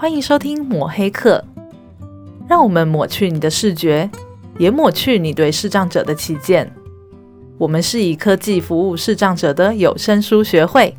[0.00, 1.44] 欢迎收听抹黑课，
[2.48, 4.08] 让我们抹去你的视觉，
[4.56, 6.72] 也抹去你对视障者的偏见。
[7.58, 10.94] 我们是以科技服务视障者的有声书学会。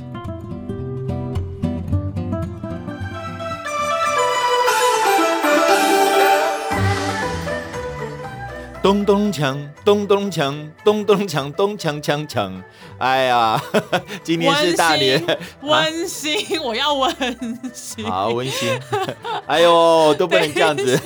[8.90, 12.52] 咚咚锵，咚咚锵，咚咚锵，咚锵锵锵。
[12.98, 13.62] 哎呀，
[14.26, 15.24] 今天是大年，
[15.62, 18.04] 温馨，温馨啊、我要温馨。
[18.04, 18.68] 好温馨。
[19.46, 21.00] 哎呦，都不能这样子。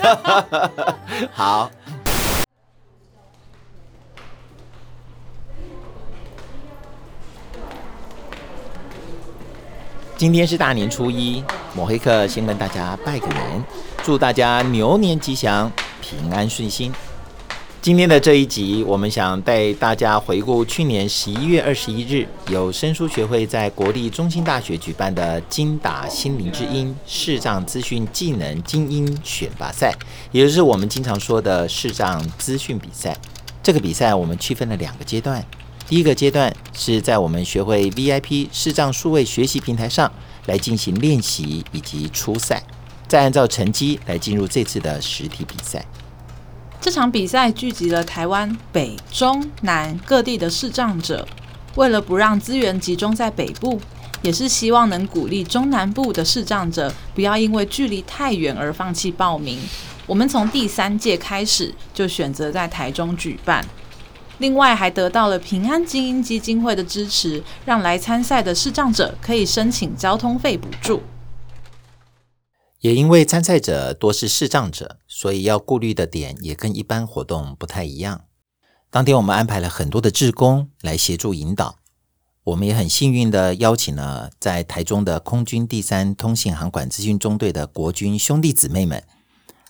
[1.35, 1.69] 好。
[10.15, 13.61] 今天是大年初一，抹黑客先跟大家拜个年，
[14.03, 15.69] 祝大家牛年吉祥，
[15.99, 16.93] 平安顺心。
[17.83, 29.93] 今天的这一集，我们想带大家回顾去年十一月二十一日，由声书学会在国立中兴大学举办的“精打心灵之音”视障资讯技能精英选拔赛，
[30.31, 33.17] 也就是我们经常说的视障资讯比赛。
[33.61, 35.45] 这个比赛我们区分了两个阶段，
[35.85, 40.09] 第一个阶段是在我们学会 VIP 视障数位学习平台上
[40.45, 42.63] 来进行练习以及初赛，
[43.09, 45.85] 再按照成绩来进入这次的实体比赛。
[46.83, 51.25] 这场比赛聚集了台湾北、中、南各地的视障者，
[51.75, 53.79] 为了不让资源集中在北部，
[54.21, 59.57] 也是希望能鼓励中南部的视障者不要因为距离太远而放弃报名。
[60.05, 63.65] 我们从第三届开始就选择在台中举办，
[64.39, 71.01] 另外还得到了平安精英基金会的支持，让来参赛的视障者可以申请交通费补助。
[72.83, 78.25] 也因为参赛者多是视障者，所以要顾虑的点也跟一般活动不太一样。
[78.89, 81.77] 当天我们安排了很多的志工来协助引导，
[82.43, 89.01] 我们也很幸运的邀请了在台中的空军第三通信航管资讯中队的国军兄弟姊妹们，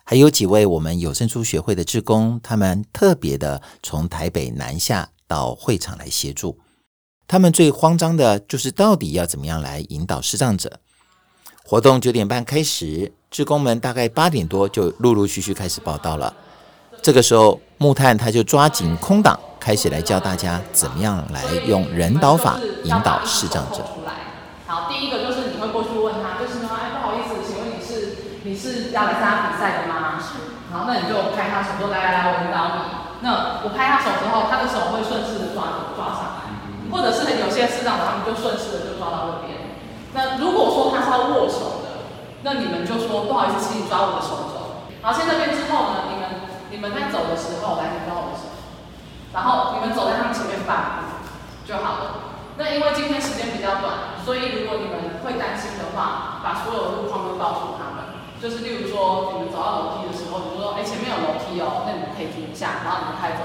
[0.04, 6.58] 还有几位我们有声书学会的志工，他们特别的从台北南下到会场来协助。
[7.28, 10.80] 他们最慌张的就是到底要怎么样来引导视障者。
[11.66, 16.34] 活动九点半开始，志工们大概八点多就陆陆续续开始报到了。
[17.02, 23.78] 这个时候，木炭他就抓紧空档，开始来教大家怎么样来用人导法引导视障者。
[23.78, 24.12] 出来
[24.68, 28.12] 好，第一个就是你会过去问他，就是说，哎，不好意思，请问你是
[28.44, 30.20] 你是要来参加比赛的吗？
[30.20, 30.36] 是。
[30.70, 32.80] 好，那你就拍他手，说来来来，我引导你。
[33.24, 36.52] 那我拍他手之后，他的手会顺势的抓抓上来，
[36.92, 39.40] 或者是有些视障者他们就顺势的就抓到。
[40.14, 42.06] 那如果说他是要握手的，
[42.44, 44.86] 那你们就说不好意思，请你抓我的手肘。
[45.02, 46.24] 好，现在变之后呢，你们
[46.70, 48.54] 你们在走的时候来你抓我的手，
[49.34, 51.28] 然后你们走在他们前面半步
[51.66, 52.04] 就好了。
[52.56, 58.14] 那因为今天时间比较短，所以如果你们会担心的话，把所有的路况都告诉他们。
[58.38, 63.42] 就是例如说，你们走到楼梯的时候，你就说，哎，前面有楼梯哦，那你们可以停一下，然后你们开走。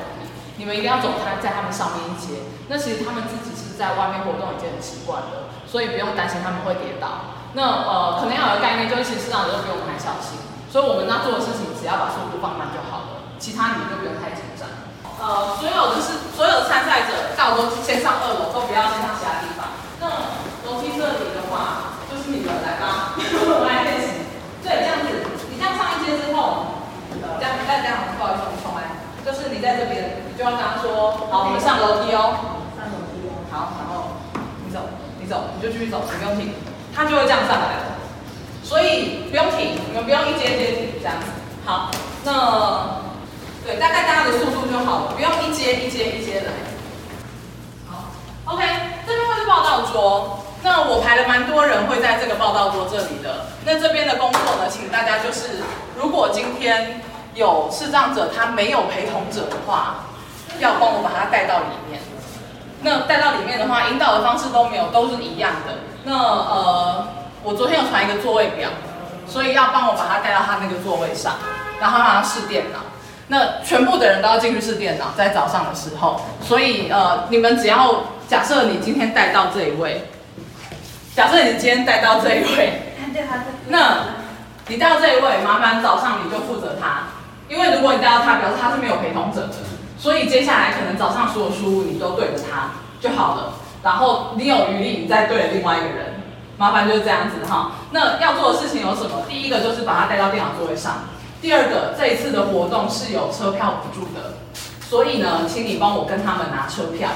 [0.58, 2.42] 你们一定要走他在他们上面一阶。
[2.66, 5.54] 那其实他们自己是在外面活动已经很习惯了。
[5.70, 7.36] 所以不用担心他们会跌倒。
[7.52, 10.36] 那呃，可能要有个概念，就是其实视障者都比我们还小心，
[10.68, 14.68] 所以我们要做的事情，只要把速度放慢就好了，其他你们就不用太紧张。
[15.16, 19.72] 呃，所有的是所有的参赛者到都先上二楼，都不要先上其他地方。
[19.96, 20.08] 那
[20.68, 24.28] 楼梯这里的话，就是你们来吧， 我们来练习。
[24.60, 25.08] 对，这样子，
[25.48, 28.92] 你这样上一阶之后，这样再这样，不好意思，我们重来。
[29.24, 32.68] 就是你在这边，你就要跟他说，好，我们上楼梯哦。
[32.76, 33.40] 上楼梯哦。
[33.48, 34.20] 好，然后
[34.62, 34.84] 你走。
[35.28, 36.54] 走，你就继续走，你不用停，
[36.96, 38.00] 他就会这样上来了。
[38.64, 41.26] 所以不用停，你们不用一阶一阶停这样子。
[41.66, 41.90] 好，
[42.24, 43.04] 那
[43.66, 46.52] 对，大概大家的速度就好了，不用一阶一阶一阶来。
[47.86, 48.04] 好
[48.46, 48.64] ，OK，
[49.06, 50.38] 这边会是报道桌。
[50.62, 53.44] 那我排了蛮多人会在这个报道桌这里的。
[53.66, 55.60] 那这边的工作呢，请大家就是，
[55.96, 57.02] 如果今天
[57.34, 60.04] 有视障者他没有陪同者的话，
[60.60, 62.00] 要帮我把他带到里面。
[62.82, 65.74] 那带到里面的话，引导的方式都没有，都是一样的。
[66.04, 67.08] 那呃，
[67.42, 68.68] 我昨天有传一个座位表，
[69.26, 71.34] 所以要帮我把他带到他那个座位上，
[71.80, 72.78] 然后让他试电脑。
[73.26, 76.20] 那全部的人都要进去试电脑，在早上的时候。
[76.40, 80.08] 所以呃，你们只要假设你今天带到这一位，
[81.16, 82.94] 假设你今天带到这一位，
[83.66, 83.96] 那
[84.68, 87.08] 你带到这一位，麻烦早上你就负责他，
[87.48, 89.54] 因为如果你带到他，表示他是没有陪同者的。
[89.98, 96.22] 所以接下来可能早上所有输入你都对着他就好了，然后你有余力你再对着另外一个人，
[96.56, 97.72] 麻烦就是这样子哈。
[97.90, 99.22] 那要做的事情有什么？
[99.28, 101.04] 第一个就是把他带到电脑座位上。
[101.40, 104.34] 第二个，这一次的活动是有车票补助的，
[104.80, 107.08] 所以呢，请你帮我跟他们拿车票。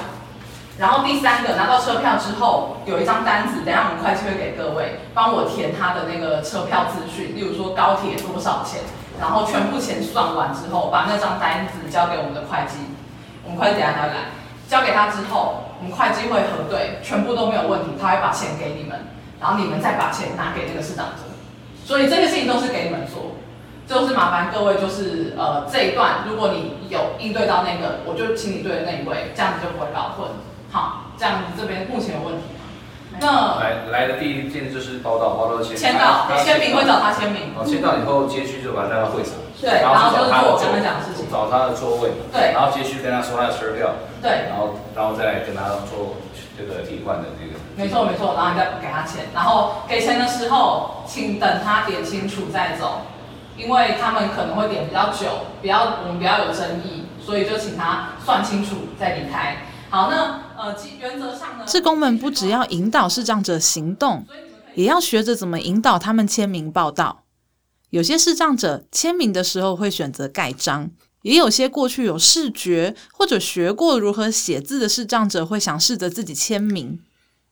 [0.79, 8.81] 然后第三个拿到车票之后，有一张单子，等下我们会计会给各位帮我填他的那个车票资讯，例如说高铁多少钱，
[9.21, 12.79] 然后全部钱算完之后，把那张单子交给我们的会计，
[13.45, 14.33] 我们会计等下来，
[14.69, 18.99] 交给他之后，我们会计会核对，全部都没有问题，他会把钱给你们，
[19.41, 21.23] 然后你们再把钱拿给那个市长者，
[21.85, 23.37] 所以这些事情都是给你们做。
[23.85, 30.29] 就是麻烦各位，就是呃这一段，如果你有应对到那个，我就请你对的那一位，这样子就不会搞混。
[30.71, 32.43] 好，这样子这边目前有问题？
[33.21, 37.55] 那来来的第一件就是报到，报到签签到，签名会找他签名。
[37.55, 39.33] 好，签到以后接续就把他带到会场。
[39.61, 42.11] 对，然后就是做我刚刚讲的事情，找他的座位。
[42.33, 43.95] 对，然后接续跟他说他的车票。
[44.21, 46.17] 对，然后然后再跟他做
[46.59, 47.59] 这个替换的这个。
[47.77, 53.03] 没错没错，然后你再给他钱，然后给钱的时候，请等他点清楚再走。
[53.55, 55.29] 因为他们可能会点比较久，
[55.61, 59.59] 比较我们比较有争议，所以就请他算清楚再离开。
[59.91, 64.25] 好，那呃，原则上呢，志工们不只要引导视障者行动，
[64.77, 67.25] 也要学着怎么引导他们签名报道。
[67.91, 70.89] 有些视障者签名的时候会选择盖章，
[71.23, 77.01] 也有些过去有视觉或者学过如何写字的视障者会想试着自己签名。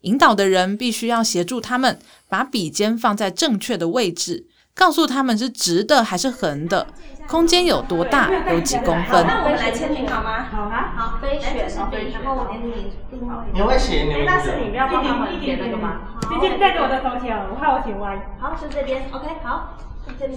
[0.03, 1.99] 引导的人必须要协助他们
[2.29, 4.47] 把笔尖放在正确的位置。
[4.81, 6.87] 告诉他们是直的还是横的，
[7.29, 9.27] 空间有多大，有几公分。
[9.29, 10.47] 那我们来签名好吗？
[10.50, 11.69] 好啊，好，飞雪，
[12.15, 13.35] 然后我给你定位。
[13.53, 14.27] 你会写你名字？
[14.27, 16.00] 但是你不要帮他们填那个吗？
[16.32, 18.17] 直接带着我的头像，我怕我写歪。
[18.41, 19.77] 好，是这边，OK，好，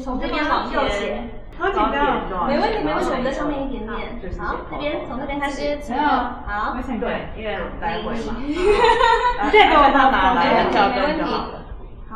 [0.04, 1.24] 从这边往右写。
[1.58, 2.46] 好紧张。
[2.46, 4.20] 没问题，没问题，我们在上面一点点。
[4.38, 5.80] 好，这边从这边开始。
[5.96, 8.36] 好，对，因为来回嘛。
[8.44, 11.32] 你再给我拿拿来，没问题。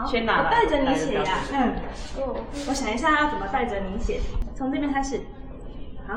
[0.05, 1.39] 先拿我带着你写呀。
[1.51, 1.75] 嗯。
[2.17, 4.19] 哦，我想一下要怎么带着你写。
[4.55, 5.21] 从这边开始。
[6.07, 6.13] 好。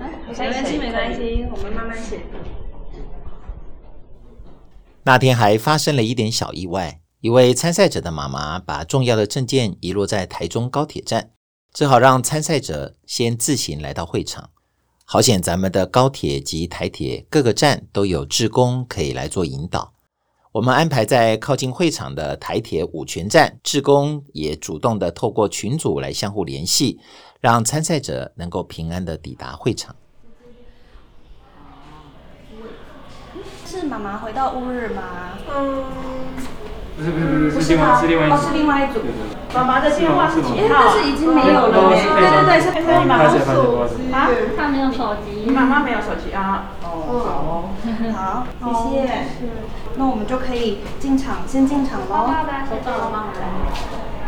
[0.00, 2.18] 来，没关系，没关系，我们慢慢写。
[5.04, 11.30] 那天还发生了一点小意外，一位参赛者的妈妈把重要的证件遗落在台中高铁站，
[11.72, 14.50] 只好让参赛者先自行来到会场。
[15.04, 19.93] 好险，咱们的高铁及台铁各个站都有志工可以来做引导。
[20.54, 27.00] 我们安排在靠近会场的台铁五泉站，志工也主动的透过群组来相互联系，
[27.40, 29.96] 让参赛者能够平安的抵达会场。
[33.66, 35.36] 是妈妈回到乌日吗？
[35.52, 35.84] 嗯，
[36.96, 39.00] 不是不是不是，是另外是另外一组，是另外一组。
[39.54, 40.68] 妈妈的电话是几号？
[40.68, 41.90] 但是已经没有了。
[41.90, 42.66] 对对对，是
[43.06, 43.38] 妈妈手
[43.86, 46.66] 机啊，他没有手机，妈妈没有手机啊。
[46.82, 47.66] 哦，
[48.14, 49.08] 好， 好，谢谢。
[49.96, 52.30] 那我们就可以进场，先进场喽。
[52.70, 53.24] 都到了吗？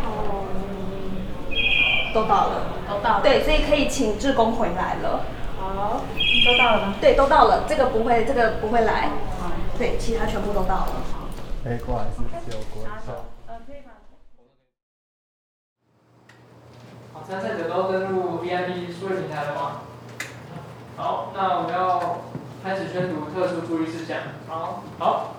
[0.05, 0.47] 哦，
[2.15, 3.21] 都到了，都到了。
[3.23, 5.25] 对，所以可以请志工回来了。
[5.59, 6.03] 好，
[6.47, 6.95] 都到了吗？
[7.01, 7.65] 对，都到了。
[7.69, 9.11] 这个不会，这个不会来。
[9.79, 10.89] 对，其他全部都到了。
[11.69, 12.85] 哎，过来是只有国
[17.27, 19.81] 参赛者都登录 VIP 数位平台了吗？
[20.97, 22.21] 好，那我们要
[22.63, 24.19] 开始宣读特殊注意事项。
[24.47, 25.35] 好，好。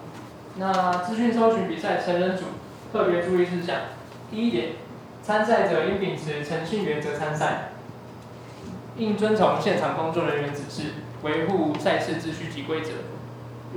[0.57, 2.43] 那资讯搜寻比赛成人组
[2.91, 3.77] 特别注意事项：
[4.29, 4.71] 第一点，
[5.23, 7.69] 参赛者应秉持诚信原则参赛，
[8.97, 12.91] 应遵从现场工作人员指示，维护赛事秩序及规则。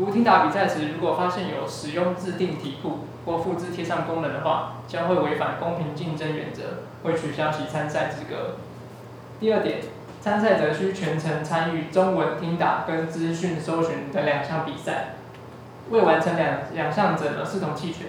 [0.01, 6.63] 如听打比赛时，如果发现有使用自定题库或复制贴上功能的话，将会违反公平竞争原则，
[7.03, 8.57] 会取消其参赛资格。
[9.39, 9.81] 第二点，
[10.23, 15.17] 参赛者需全程参与中文听打跟资讯搜寻等两项比赛。
[15.91, 18.07] 未完成两两项者的视同弃权。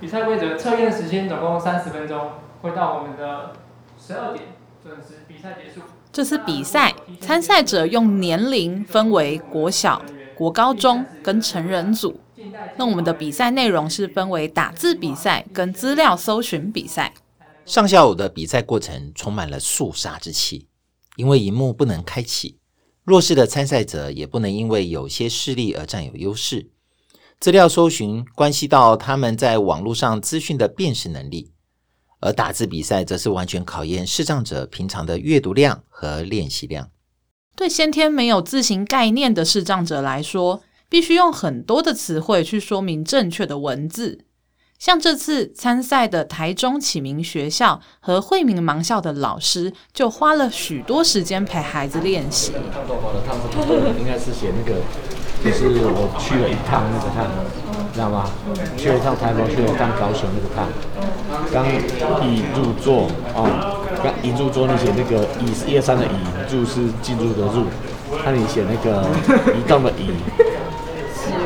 [0.00, 2.30] 比赛规则：测验时间总共三十分钟，
[2.62, 3.52] 会到我们的
[4.00, 4.44] 十二点
[4.82, 5.82] 准时比赛结束。
[6.10, 10.00] 这次比赛参赛者用年龄分为国小、
[10.34, 12.18] 国高中跟成人组。
[12.76, 17.14] 那我们的比赛内容是分为打字比赛跟资料搜寻比赛。
[17.64, 20.66] 上下午的比赛过程充满了肃杀之气，
[21.16, 22.58] 因为荧幕不能开启。
[23.04, 26.70] 弱势的参赛者也不能因为有些视力而占有优势。
[27.38, 31.52] 资料搜寻关系到他们在网络上资讯的辨识能力，
[32.20, 36.90] 而打字比赛则是完全考验视障者平常的阅读量和练习量。
[37.54, 44.24] 对先天没有字形概念的视障者来说，必须用很多的词汇去说明正确的文字。
[44.78, 52.52] 像这次参赛的台中启明学校和惠民盲校的老师，就花了许多时间陪孩子练习。
[53.96, 54.80] 应该是写那个，
[55.44, 57.30] 就是我去了一趟那个烫，
[57.94, 58.28] 知道吗？
[58.76, 60.66] 去了一趟台北，去了一趟高雄那个烫。
[61.52, 61.64] 刚
[62.26, 63.06] 一入座
[63.36, 67.66] 哦，刚一入桌，你写那个一是一二三的一，入是进入的入，
[68.24, 69.06] 那你写那个
[69.54, 70.10] 移动的移。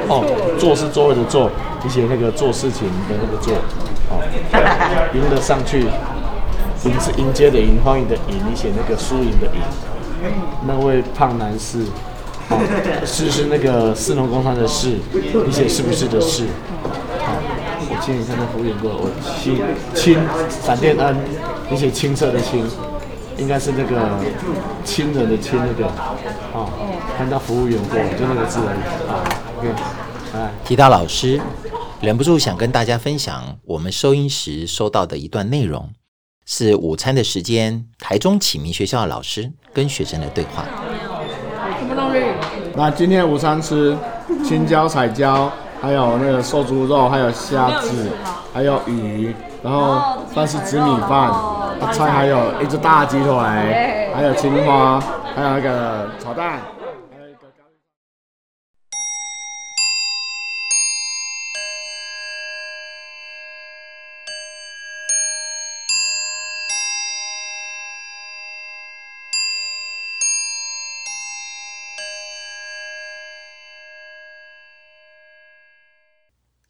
[0.09, 0.25] 哦，
[0.59, 1.51] 做是座位的座，
[1.83, 3.55] 你写那个做事情的那个做，
[4.09, 4.23] 哦，
[5.15, 5.87] 迎得上去，
[6.85, 9.61] 迎是迎接的迎，欢迎的迎，你写那个输赢的赢。
[10.67, 11.81] 那位胖男士，
[12.49, 12.59] 哦，
[13.05, 16.45] 是是那个四农工商的士，你写是不是的是？
[17.89, 19.63] 我请你看那服务员过，我清
[19.95, 21.17] 清闪电恩，
[21.71, 22.67] 你写清澈的清。
[23.39, 24.19] 应该是那个
[24.83, 25.85] 亲人的亲那个，
[26.55, 26.73] 哦，
[27.19, 29.13] 看到服务员过，就那个字而已啊。
[29.59, 29.69] OK，
[30.35, 31.39] 哎，提到老师，
[32.01, 35.91] 忍不住想跟大家分享我们收音时收到的一段内容，
[36.47, 40.65] 是午餐的时间，台中启明学校的老师跟学生的对话。
[42.75, 43.95] 那今天午餐吃
[44.43, 45.53] 青椒、彩椒，
[45.87, 48.11] 还有那个瘦猪肉，还有虾子，
[48.53, 51.31] 还有鱼，然后但是紫米饭。
[51.93, 54.99] 菜还有一只大鸡腿，还有青花，
[55.35, 56.55] 还有那个炒蛋。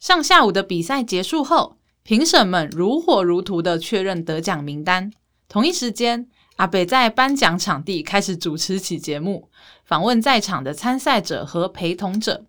[0.07, 5.11] 上下午的比赛结束后，评审们如火如荼的确认得奖名单。
[5.49, 9.49] 同一时间，阿北在颁奖场地开始主持起节目，
[9.83, 12.45] 访问在场的参赛者和陪同者。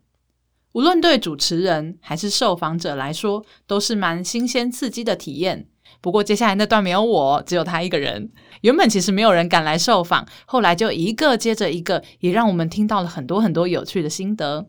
[0.71, 5.67] 无论对主持人还是受访者来说，都是蛮新鲜刺激的体验。
[6.01, 8.31] 不过，接下来那段没有我，只有他一个人。
[8.61, 14.69] 原本其实没有人敢来受访，后来就一个接着一个，也让我们听到了很多很多有趣的心得。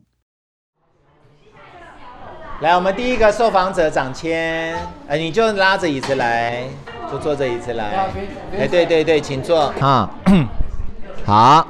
[2.61, 4.75] 来，我们第一个受访者掌签，
[5.07, 6.63] 呃，你就拉着椅子来，
[7.09, 7.85] 就坐着椅子来。
[8.59, 9.73] 哎，对对对，请坐。
[9.79, 10.09] 啊，
[11.25, 11.65] 好，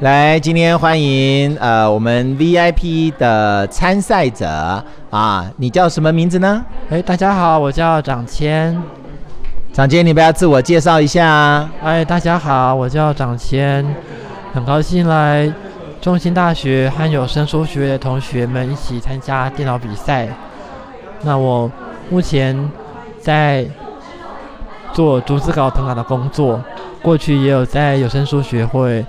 [0.00, 6.64] 来，今天欢迎呃我们 VIP 的参赛者啊，你叫什么名字呢？
[6.90, 8.76] 哎，大家好，我叫掌签。
[9.72, 11.70] 掌签，你不要自我介绍一下啊？
[11.80, 13.86] 哎，大家好，我叫掌签，
[14.52, 15.52] 很高兴来。
[16.04, 20.28] 中兴大学和有声书学的同学们一起参加电脑比赛。
[21.22, 21.70] 那我
[22.10, 22.70] 目前
[23.18, 23.64] 在
[24.92, 26.62] 做逐字稿謄稿的工作，
[27.00, 29.02] 过去也有在有声书学会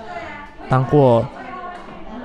[0.70, 1.22] 当过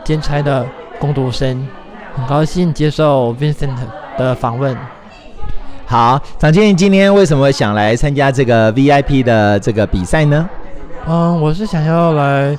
[0.06, 0.66] 兼差的
[0.98, 1.68] 攻读生。
[2.16, 3.76] 很高兴接受 Vincent
[4.18, 4.74] 的访问。
[5.86, 10.50] 好，掌签，你今天为什么想来参加这个 VIP 的这个比赛呢？
[11.06, 12.58] 嗯，我是想要来。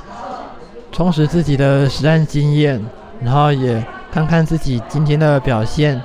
[0.92, 2.78] 充实自己的实战经验，
[3.24, 3.82] 然后也
[4.12, 6.00] 看看自己今天的表现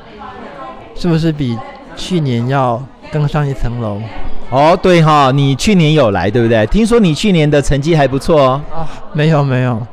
[0.96, 1.58] 是不是比
[1.96, 4.02] 去年要更上一层楼。
[4.50, 6.66] 哦，对哈、哦，你去年有来对不对？
[6.68, 8.62] 听说你去年的成绩还不错哦。
[8.74, 9.86] 啊，没有没有。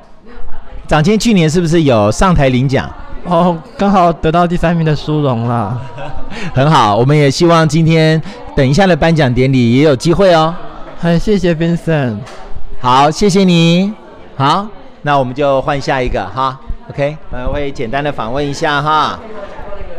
[0.86, 2.88] 掌谦去年是不是有上台领奖？
[3.24, 5.76] 哦，刚好得到第三名的殊荣了。
[6.54, 8.22] 很好，我们也希望今天
[8.54, 10.54] 等一下的颁奖典礼也有机会哦。
[11.00, 12.18] 很谢谢 Vincent。
[12.80, 13.92] 好，谢谢你。
[14.36, 14.68] 好。
[15.06, 16.58] 那我们就换下一个哈
[16.88, 19.20] ，OK，我们会简单的访问一下哈。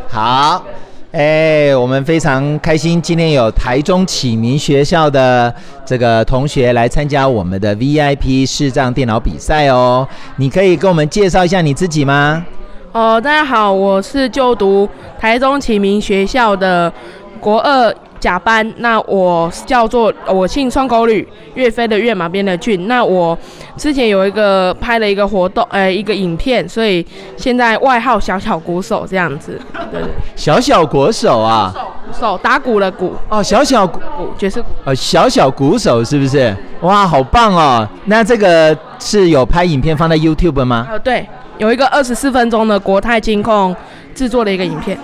[0.09, 0.65] 好，
[1.11, 5.53] 哎，我们非常开心，今天有台中启明学校的
[5.85, 10.07] 这个同学来参加我们的 VIP 视障电脑比赛哦。
[10.37, 12.43] 你可以跟我们介绍一下你自己吗？
[12.91, 16.91] 哦，大家好，我是就读台中启明学校的
[17.39, 17.93] 国二。
[18.25, 22.87] 甲班，那我叫做我姓双口吕，岳飞的岳，马边的俊。
[22.87, 23.37] 那我
[23.77, 27.05] 之前有一个拍了一个活动，呃，一个影片，所以
[27.37, 29.61] 现在外号小小鼓手这样子。
[29.91, 31.71] 对对，小小鼓手啊，
[32.19, 33.99] 手打鼓的鼓哦，小小鼓
[34.39, 36.51] 爵士鼓哦，小小鼓手是不是？
[36.81, 37.87] 哇，好棒哦！
[38.05, 40.87] 那这个是有拍影片放在 YouTube 吗？
[40.89, 41.27] 呃，对，
[41.59, 43.75] 有一个二十四分钟的国泰金控
[44.15, 44.97] 制作的一个影片。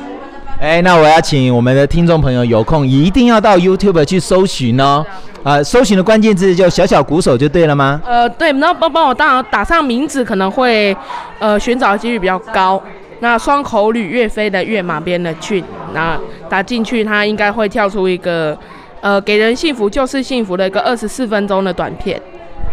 [0.61, 5.03] 哎，那我要请我们的听众朋友有空一定要到 YouTube 去搜寻哦。
[5.41, 7.99] 啊、呃，搜寻的关键字就小小鼓手就对了吗？
[8.05, 10.95] 呃，对，那帮帮我当然打上名字可能会，
[11.39, 12.79] 呃，寻找的几率比较高。
[13.21, 15.63] 那双口吕岳飞的岳马边的骏，
[15.95, 16.15] 那
[16.47, 18.55] 打进去它应该会跳出一个，
[19.01, 22.21] 呃，给人幸福就是幸福的一个二十四分钟的短片。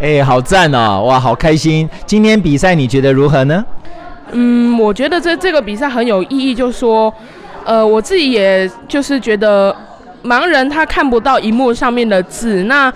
[0.03, 1.05] 哎，好赞哦！
[1.07, 1.89] 哇，好开心！
[2.05, 3.65] 今天比赛你觉得如何呢？
[4.33, 7.11] 嗯，我觉得这这个比赛很有意义，就是说。
[7.65, 9.75] 呃，我自己也就是觉得，
[10.25, 12.93] 盲人他看不到荧幕上面的字，那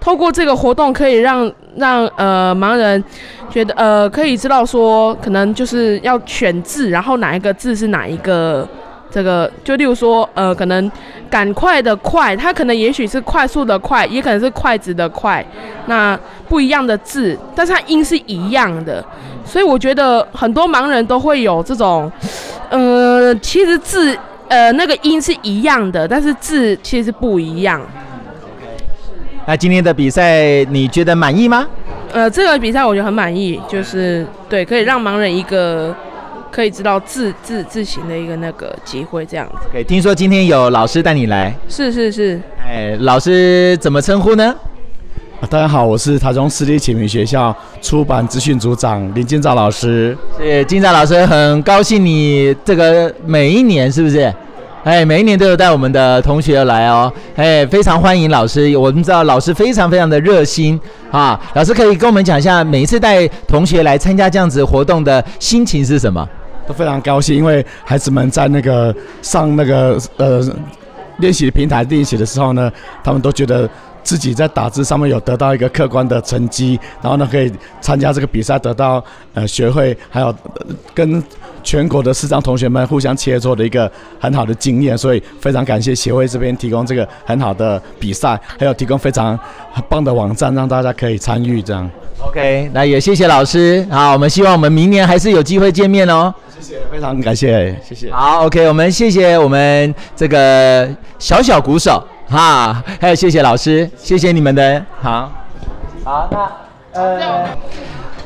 [0.00, 3.02] 透过这个活动可以让让呃盲人
[3.50, 8.66] 觉得呃可以知道说，可能就是要选字，然后哪一个字是哪一个，
[9.10, 10.90] 这个就例如说呃可能
[11.28, 15.44] 赶快的快，它可能也许是快速的快，也可能是筷子的快，
[15.86, 16.18] 那
[16.48, 19.04] 不一样的字，但是它音是一样的，
[19.44, 22.10] 所以我觉得很多盲人都会有这种。
[22.74, 27.80] 呃，其实字呃那个音是一样的，但是字其实不一样。
[29.46, 31.68] 那今天的比赛你觉得满意吗？
[32.12, 35.94] 呃，这个比赛我觉得很满意，就是对，可以让盲人一个
[36.50, 39.68] 可以知道字字字形的一个那个机会，这样子。
[39.70, 41.54] 对，听说今天有老师带你来。
[41.68, 42.40] 是是是。
[42.66, 44.52] 哎，老师怎么称呼呢？
[45.40, 50.16] 大家好，我是台中私立启明学校出版资讯组长林金兆老师。
[50.38, 54.32] 是金兆老师，很高兴你这个每一年是不是？
[54.84, 58.74] 哎，每一年都有带我们的同学来哦，哎，非常欢迎老师。
[58.76, 66.26] 我们知道老师非常非常的热心啊，老师可以跟我们讲一下，每一次带同学来参加这样子活动的心情是什么？
[66.66, 70.42] 都非常高兴，因为孩子们在那个上那个呃
[71.18, 72.72] 练习平台练习的时候呢，
[73.02, 73.68] 他们都觉得。
[74.04, 80.32] 自己在打字上面有得到一个客观的成绩，然后呢可以参加这个比赛，得到呃学会，还有
[80.94, 81.20] 跟
[81.62, 89.38] 全国的视障同学们互相切磋的一个很好的经验，所以非常感谢协会这边提供这个很好的比赛，还有提供非常
[89.88, 91.90] 棒的网站让大家可以参与这样。
[92.20, 96.32] OK，那也谢谢老师，好，我们希望我们明年还是有机会见面哦。
[96.60, 98.10] 谢谢，非常感谢，谢谢。
[98.12, 102.06] 好，OK，我们谢谢我们这个小小鼓手。
[102.28, 105.30] 哈，还有谢谢老师，谢谢你们的好，
[106.04, 107.46] 好，那呃，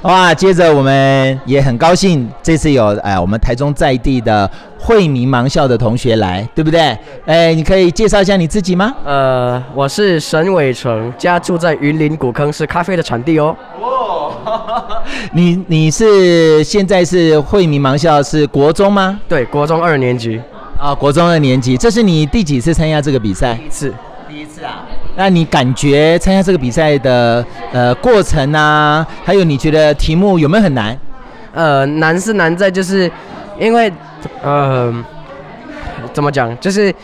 [0.02, 6.96] 哇，接着我们也很高兴，这次有哎我们台中在地的惠民盲校的同学来，对不对？
[7.26, 8.94] 哎，你可以介绍一下你自己吗？
[9.04, 13.54] 呃，我是沈伟成，家住在云林古坑，是咖啡的产地哦。
[13.80, 15.02] 哇，
[15.32, 19.18] 你你是现在是惠民盲校是国中吗？
[19.28, 20.40] 对，国中二年级。
[20.78, 23.54] 啊，国中二年级，这是你第几次参加这个比赛？
[23.54, 23.94] 第一次，
[24.28, 24.86] 第一次啊。
[25.16, 30.96] 那你感觉参加这个比赛的呃过程啊，还有你觉得题目有没有很难？
[31.52, 33.10] 呃，难是难在就是
[33.58, 33.92] 因为
[34.42, 34.94] 呃
[36.12, 36.94] 怎么讲，就是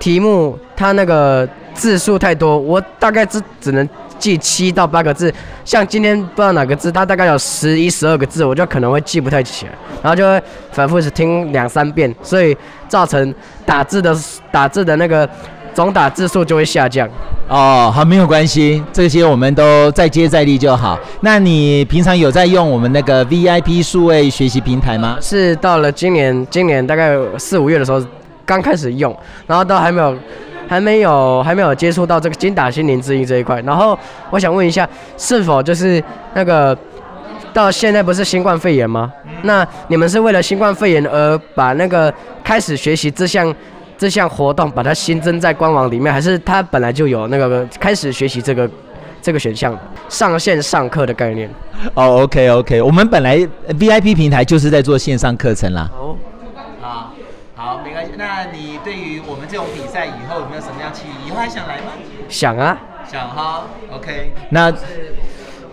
[0.00, 3.88] 题目它那个字数太多，我大概只只能。
[4.18, 5.32] 记七到八个字，
[5.64, 12.56] 像今天不知道哪个字，它大概有十一、十二个字，我就可能会记不太起来，然后就会反复是听两三遍，所以
[12.88, 14.16] 造成打字的
[14.50, 15.28] 打字的那个
[15.74, 17.08] 总打字数就会下降。
[17.48, 20.98] 哦，好，没有关系，这些我们都再接再厉就好。
[21.20, 25.16] 那你平常有在用我们那个 VIP 数位学习平台吗？
[25.20, 28.04] 是到了今年，今年大概四五月的时候
[28.44, 30.16] 刚开始用，然后都还没有。
[30.68, 33.98] 还没有还没有接触到这个精打心灵之音这一块，然后
[34.30, 36.02] 我想问一下，是否就是
[36.34, 36.76] 那个
[37.52, 39.12] 到现在不是新冠肺炎吗？
[39.42, 43.54] 那你们是为了新冠肺炎而把那个开始学习这项
[43.96, 48.68] 这项活动把它新增在官网里面，还是它本来就有那个开始学习这个
[49.22, 51.48] 这个选项上线上课的概念？
[51.94, 55.88] 哦，OK OK，我们本来 VIP 平台就是在做线上课程啦。
[55.98, 56.16] 哦。
[56.82, 57.12] 啊
[57.54, 58.12] 好，没关系。
[58.16, 61.28] 那你对于我们这种比赛以后有没有什么样期许？
[61.28, 61.92] 以后还想来吗？
[62.28, 62.76] 想啊，
[63.08, 63.62] 想哈。
[63.92, 64.72] OK，那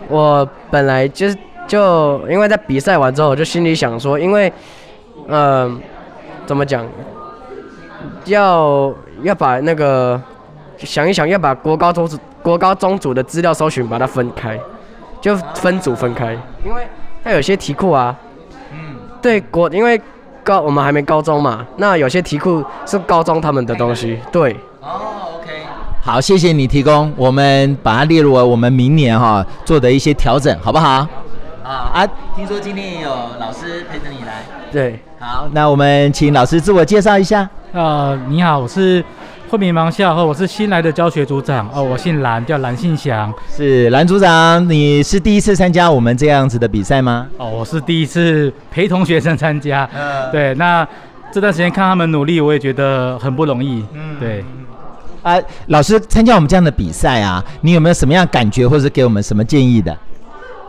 [0.08, 4.52] 我本来就是就因为在比赛完之后，我就心里想说，因为
[5.26, 5.80] 嗯、呃，
[6.46, 6.86] 怎么讲，
[8.26, 10.20] 要要把那个
[10.78, 14.58] 想一想，要把国高中组国高中组的资料搜寻把它分开，
[15.20, 16.32] 就分组分开，
[16.64, 16.86] 因为
[17.24, 18.16] 它有些题库啊，
[18.72, 20.00] 嗯，对国因为。
[20.44, 24.54] 高我们还没高中嘛，那有些题库是高中他们的东西，对。
[24.80, 25.48] 哦，OK。
[26.02, 31.06] 好，谢谢你提供，我们把它列入我们明年哈做的一些调整，好不好？
[31.64, 34.44] 啊啊，听说今天也有老师陪着你来。
[34.70, 35.00] 对。
[35.18, 37.48] 好，那我们请老师自我介绍一下。
[37.72, 39.02] 呃，你好，我是。
[39.48, 43.32] 惠民盲校，和我是新来的教学组长哦，我姓蓝，叫蓝信祥。
[43.48, 47.26] 是蓝组长，你是第一次参加我们这样子的比赛吗？
[47.36, 49.88] 哦，我是第一次陪同学生参加。
[49.94, 50.86] 嗯，对，那
[51.30, 53.84] 这段时间看他们努力，我也觉得很不容易。
[53.92, 54.44] 嗯，对。
[55.22, 59.96] 啊，老师参加我们这样的比赛啊，你有没有什么样感觉，或者给我们什么建议的？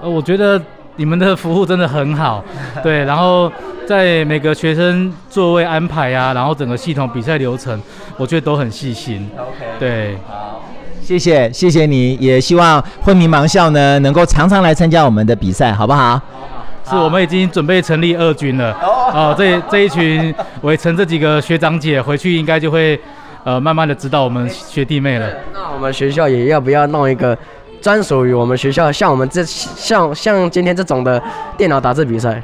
[0.02, 0.62] 呃，我觉得。
[0.98, 2.44] 你们的服务真的很好，
[2.82, 3.52] 对，然后
[3.86, 7.82] 在每个学生座位安排啊，然后整个系统比赛流程，
[8.18, 9.30] 我觉得都很细心。
[9.38, 10.64] OK，对，好，
[11.02, 16.20] 谢谢，谢谢你，也希望惠民盲校呢能够常常来参加我们的比赛，好不好？
[16.90, 18.72] 是，我们已经准备成立二军了。
[18.82, 22.98] 哦，这这一群伟成这几个学长姐回去应该就会
[23.44, 25.28] 呃慢慢的指导我们学弟妹了。
[25.54, 27.38] 那我们学校也要不要弄一个？
[27.86, 31.22] 专属于我们学校，像我们这像像今天这种的
[31.56, 32.42] 电脑打字比赛，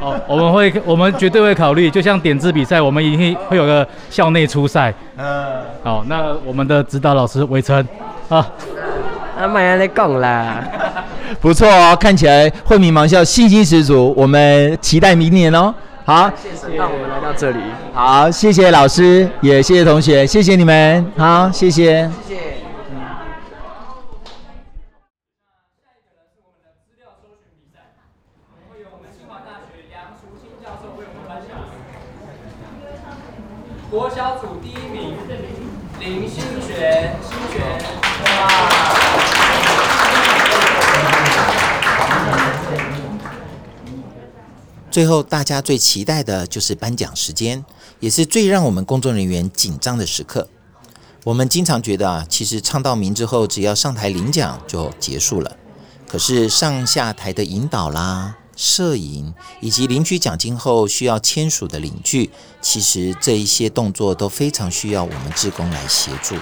[0.00, 4.94] 哦，我们会我们绝对会考虑，就像点字比赛，我们一定会有个校内初赛。
[5.18, 7.86] 嗯，好，那我们的指导老师伟成，
[8.30, 8.48] 啊，
[9.38, 10.64] 阿麦安在讲啦，
[11.38, 15.74] 不错哦，看起来惠民盲校信心十足，我们期待明年哦。
[16.06, 17.58] 好，谢谢让我们来到这里。
[17.92, 21.04] 好，谢谢老师，也谢谢同学，谢谢你们。
[21.18, 22.10] 好，谢谢。
[22.26, 22.47] 谢谢。
[44.90, 47.64] 最后，大家最期待的就是颁奖时间，
[48.00, 50.48] 也是最让我们工作人员紧张的时刻。
[51.24, 55.56] 我们经常觉得啊，其实唱到名之后，只要上台领奖就结束了。
[56.06, 58.36] 可是上下台的引导啦。
[58.56, 66.34] 摄影以及领取奖金后需要签署的领据，其实这一些动作都非常需要我们志工来协助。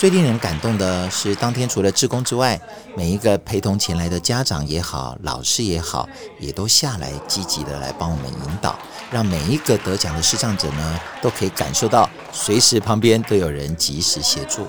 [0.00, 2.58] 最令人感动的是，当天除了志工之外，
[2.96, 6.08] 每一个陪同前来的家长也好，老师也好，
[6.38, 8.74] 也都下来积极的来帮我们引导，
[9.10, 14.66] 让每一个得奖的视障者呢，都可以感受到随时旁边都有人及时协助。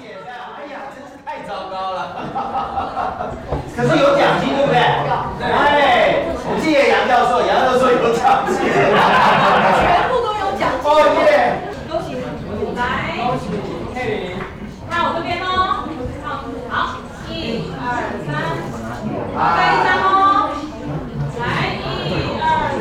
[1.25, 2.17] 太糟糕了，
[3.73, 4.79] 可是有奖金，对不对？
[5.49, 6.25] 哎。
[6.61, 10.83] 谢谢杨教授，杨教授有奖金，全部都有奖金。
[10.83, 11.71] 哦耶！
[11.89, 12.19] 恭喜，
[12.75, 13.47] 来，恭喜
[13.95, 13.95] 佩
[14.27, 14.37] 玲，
[14.89, 15.47] 看我这边哦。
[16.69, 16.97] 好，
[17.29, 17.31] 一
[17.79, 17.83] 二
[18.27, 18.29] 三，
[19.55, 20.07] 再一张哦。
[21.39, 21.43] 来，
[22.05, 22.43] 一二
[22.77, 22.79] 三，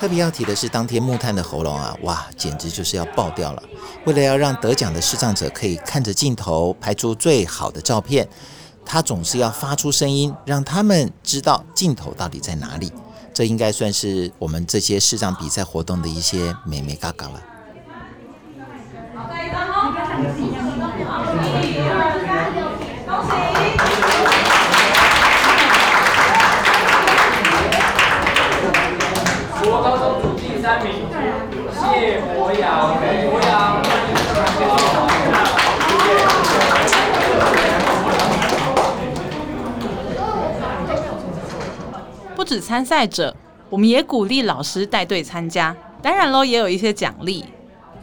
[0.00, 3.62] 特别要提的是，当天木炭的喉咙啊，哇，简直就是要爆掉了。
[4.06, 8.28] 为了要让得奖的视障者可以看着镜头拍出最好的照片，
[8.86, 12.92] 他总是要发出声音，让他们知道镜头到底在哪里。
[13.34, 17.42] 这应该算是我们这些视障比赛活动的一些美眉嘎嘎了。
[29.82, 30.92] 高中组第三名，
[31.72, 32.98] 谢博洋，
[33.30, 33.82] 博洋。
[42.34, 43.36] 不止参赛者，
[43.70, 45.76] 我们也鼓励老师带队参加。
[46.02, 47.44] 当然喽，也有一些奖励。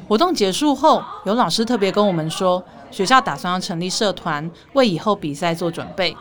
[0.08, 6.16] 活动结束后，有老师特别跟我们说，学校打算要成立社团，为以后比赛做准备。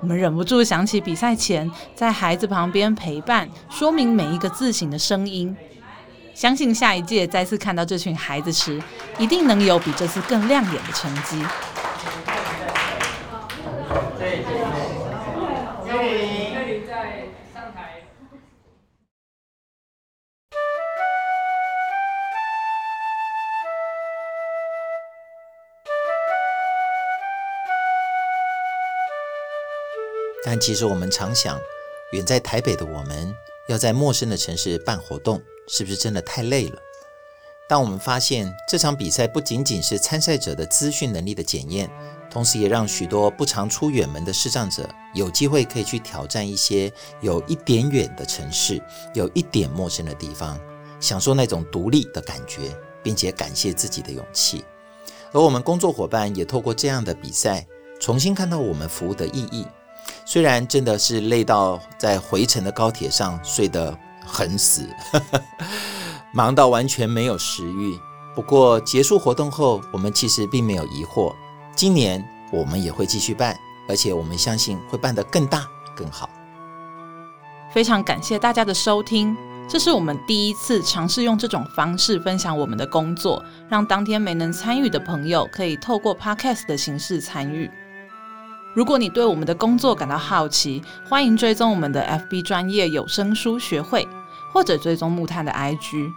[0.00, 5.56] 我们忍不住想起比赛前在孩子旁边陪伴，说明每一个字形的声音。
[6.34, 8.80] 相信下一届再次看到这群孩子时，
[9.18, 11.44] 一定能有比这次更亮眼的成绩。
[30.50, 31.60] 但其实我们常想，
[32.12, 33.36] 远在台北的我们，
[33.68, 36.78] 要在陌生的城市办活动，是不是真的太累了？
[37.68, 41.90] 当我们发现这场比赛不仅仅是参赛者的资讯能力的检验，
[42.30, 48.82] 同时也让许多不常出远门的视障者有机会可以去挑战一些有一点远的城市，
[49.12, 50.58] 有一点陌生的地方，
[50.98, 54.64] 享受那种独立的感觉，并且感谢自己的勇气。
[55.30, 57.66] 而我们工作伙伴也透过这样的比赛，
[58.00, 59.66] 重新看到我们服务的意义。
[60.30, 64.86] 虽然真的是累到在回程的高铁上睡得很死，
[66.34, 67.98] 忙到完全没有食欲。
[68.34, 71.34] 不过结束活动后，我们其实并没有疑惑。
[71.74, 73.56] 今年我们也会继续办，
[73.88, 76.28] 而且我们相信会办得更大更好。
[77.72, 79.34] 非常感谢大家的收听，
[79.66, 87.70] 这是我们第一次尝试用这种方式分享我们的工作，让当天没能参与的朋友可以透过 Podcast 的形式参与。
[88.78, 94.06] 如果你对我们的工作感到好奇，欢迎追踪我们的 FB 专业有声书学会，
[94.52, 96.08] 或者追踪木炭的 IG。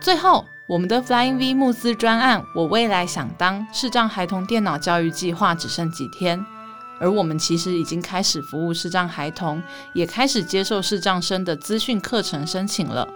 [0.00, 6.44] 最后，我们的 Flying V 募资专案“我未来想当视障孩童电脑教育计划”只剩几天，
[6.98, 9.62] 而我们其实已经开始服务视障孩童，
[9.94, 13.06] 也开始接受视障生的资讯课程申请了。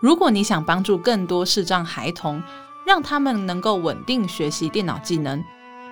[0.00, 2.42] 如果你想帮助更多视障孩童，
[2.86, 5.44] 让他们能够稳定学习电脑技能。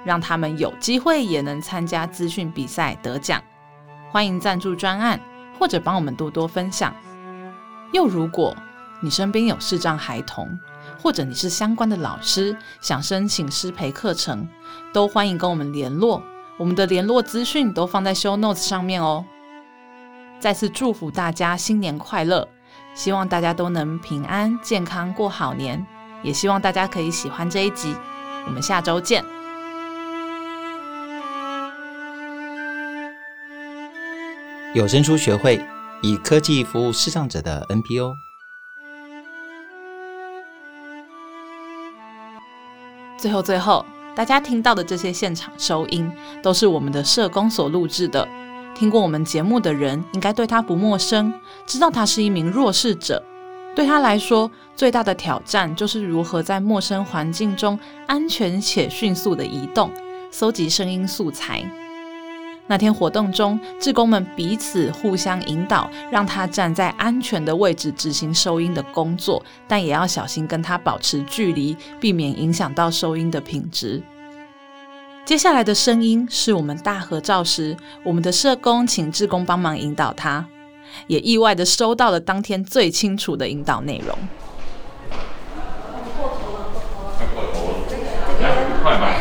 [0.04, 3.42] 让他们有机会也能参加资讯比赛得奖，
[4.10, 5.18] 欢迎赞助专案
[5.58, 6.94] 或者帮我们多多分享。
[7.92, 8.54] 又如果
[9.00, 10.58] 你身边有视障孩童，
[11.02, 14.48] 或者你是相关的老师，想申请师培课程，
[14.92, 16.22] 都欢迎跟我们联络。
[16.56, 19.24] 我们的联络资讯都放在 show notes 上面哦。
[20.38, 22.46] 再次祝福大家新年快乐，
[22.94, 25.84] 希望大家都能平安健康过好年，
[26.22, 27.94] 也希望大家可以喜欢这一集。
[28.46, 29.43] 我们下周见。
[34.74, 35.64] 有声书学会
[36.02, 38.16] 以科技服务视障者的 NPO。
[43.16, 46.10] 最后，最后，大家听到的这些现场收音，
[46.42, 48.28] 都是我们的社工所录制的。
[48.74, 51.32] 听过我们节目的人，应该对他不陌生，
[51.64, 53.22] 知道他是一名弱势者。
[53.76, 59.92] 对他来说，最大的挑战就是如何在陌生环境中安全且迅速地移动，
[60.32, 61.64] 搜集声音素材。
[62.66, 74.02] 那天活动中，志工们彼此互相引导，让他站在安全的位置执行收音的工作，但也要小心跟他保持距离，避免影响到收音的品质。
[75.26, 80.46] 接下来的声音是我们大合照时，我们的社工请志工帮忙引导他，
[81.06, 84.16] 也意外地收到了当天最清楚的引导内容。
[86.16, 86.68] 过头了，
[87.34, 87.74] 过头了
[88.82, 89.13] 快吧，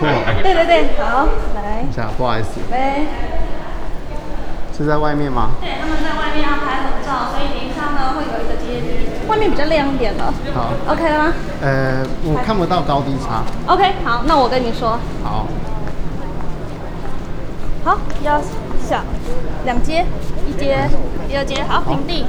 [0.00, 1.28] 对对对，好。
[1.54, 2.60] 来一下，不好意思。
[2.72, 3.06] 喂，
[4.76, 5.50] 是在外面吗？
[5.60, 10.24] 对，他们在外面要拍合照，所以等一下呢会有一个阶梯，外面比较亮一点的。
[10.54, 11.32] 好，OK 了吗？
[11.60, 13.42] 呃，我看不到高低差。
[13.66, 14.98] OK，好，那我跟你说。
[15.22, 15.46] 好。
[17.84, 18.40] 好，要
[18.86, 19.02] 小
[19.64, 20.04] 两阶，
[20.46, 20.88] 一阶，
[21.28, 22.26] 第二阶，好，平地。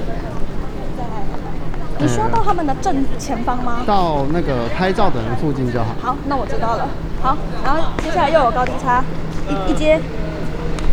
[2.00, 3.84] 你需要到他们的正前方吗？
[3.86, 5.88] 到那个拍照的人附近就好。
[6.02, 6.88] 好，那我知道了。
[7.22, 9.04] 好，然后接下来又有高低差，
[9.48, 10.00] 一一阶，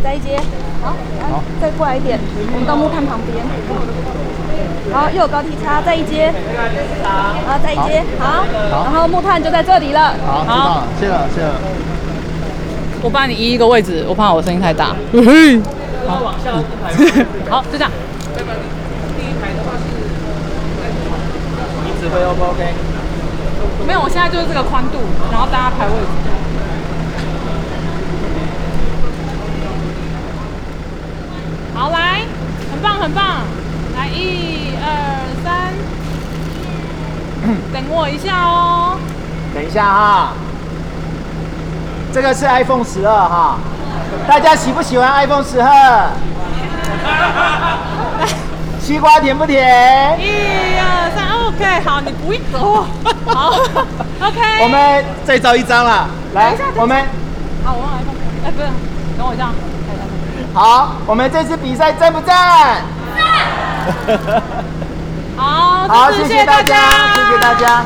[0.03, 0.39] 再一阶，
[0.81, 2.19] 好，好，再过来一点，
[2.53, 3.43] 我们到木炭旁边，
[4.93, 6.31] 好又有高低差，再一阶，
[7.03, 10.13] 好，再一阶，好，好，然后木炭就在这里了。
[10.25, 11.55] 好，知道了，谢了，谢了。
[13.01, 14.95] 我帮你移一个位置，我怕我声音太大。
[16.07, 16.51] 好，往 下
[17.49, 17.91] 好，就这样。
[18.35, 19.85] 第一排的话是，
[21.85, 22.98] 你指挥 O 不 OK？
[23.85, 24.99] 没有，我现在就是这个宽度，
[25.31, 25.93] 然后大家排位。
[31.73, 32.25] 好，来，
[32.71, 33.41] 很棒，很棒，
[33.95, 34.85] 来，一二
[35.43, 35.73] 三，
[37.73, 38.97] 等我一下哦。
[39.55, 40.33] 等一下哈，
[42.13, 43.57] 这个是 iPhone 十二哈，
[44.27, 46.11] 大家喜不喜欢 iPhone 十二？
[48.89, 50.19] 西瓜甜不甜？
[50.19, 52.87] 一二三，OK，好，你不会走，
[53.31, 53.51] 好
[54.19, 54.63] ，OK。
[54.63, 57.05] 我们再照一张了，来，我们，
[57.63, 58.67] 好，我来放，哎，不是，
[59.15, 59.51] 等我一下，
[60.55, 62.81] 好，我们这次比赛赞不赞？
[64.07, 64.41] 赞。
[65.37, 67.85] 好，好，谢谢大家，谢谢大家。